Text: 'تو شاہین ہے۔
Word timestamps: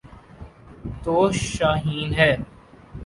'تو 1.03 1.15
شاہین 1.31 2.09
ہے۔ 2.13 2.31